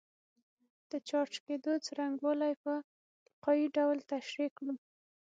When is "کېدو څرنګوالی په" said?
1.45-2.73